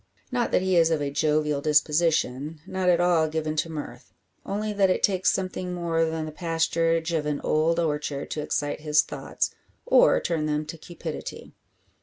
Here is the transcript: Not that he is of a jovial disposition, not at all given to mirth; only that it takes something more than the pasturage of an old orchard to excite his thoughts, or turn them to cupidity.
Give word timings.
Not 0.31 0.49
that 0.51 0.63
he 0.63 0.75
is 0.77 0.89
of 0.89 0.99
a 0.99 1.11
jovial 1.11 1.61
disposition, 1.61 2.59
not 2.65 2.89
at 2.89 2.99
all 2.99 3.27
given 3.27 3.55
to 3.57 3.69
mirth; 3.69 4.15
only 4.43 4.73
that 4.73 4.89
it 4.89 5.03
takes 5.03 5.31
something 5.31 5.75
more 5.75 6.05
than 6.05 6.25
the 6.25 6.31
pasturage 6.31 7.13
of 7.13 7.27
an 7.27 7.39
old 7.41 7.79
orchard 7.79 8.31
to 8.31 8.41
excite 8.41 8.79
his 8.81 9.03
thoughts, 9.03 9.53
or 9.85 10.19
turn 10.19 10.47
them 10.47 10.65
to 10.65 10.77
cupidity. 10.79 11.53